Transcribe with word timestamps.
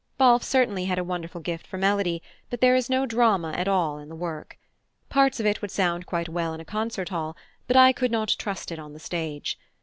Balfe 0.17 0.41
certainly 0.43 0.85
had 0.85 0.97
a 0.97 1.03
wonderful 1.03 1.41
gift 1.41 1.67
for 1.67 1.77
melody, 1.77 2.23
but 2.49 2.59
there 2.59 2.75
is 2.75 2.89
no 2.89 3.05
drama 3.05 3.51
at 3.55 3.67
all 3.67 3.99
in 3.99 4.09
the 4.09 4.15
work. 4.15 4.57
Parts 5.09 5.39
of 5.39 5.45
it 5.45 5.61
would 5.61 5.69
sound 5.69 6.07
quite 6.07 6.27
well 6.27 6.55
in 6.55 6.59
a 6.59 6.65
concert 6.65 7.09
hall, 7.09 7.37
but 7.67 7.77
I 7.77 7.93
could 7.93 8.09
not 8.09 8.35
trust 8.39 8.71
it 8.71 8.79
on 8.79 8.93
the 8.93 8.99
stage. 8.99 9.59